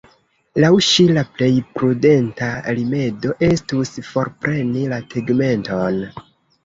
Laŭ 0.61 0.69
ŝi 0.85 1.03
la 1.17 1.23
plej 1.33 1.49
prudenta 1.75 2.49
rimedo 2.79 3.35
estus 3.51 3.93
forpreni 4.09 4.87
la 4.95 4.99
tegmenton. 5.13 6.01